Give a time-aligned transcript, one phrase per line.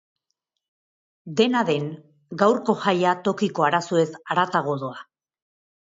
[1.41, 1.85] Dena den,
[2.43, 5.03] gaurko jaia tokiko arazoez haratago doa.